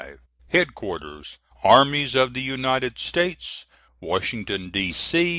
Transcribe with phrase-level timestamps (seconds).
[0.47, 3.65] HEADQUARTERS ARMIES OF THE UNITED STATES,
[3.99, 4.93] WASHINGTON, D.
[4.93, 5.29] C.